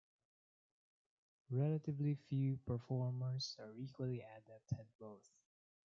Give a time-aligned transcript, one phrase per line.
[1.51, 5.29] Relatively few performers are equally adept at both.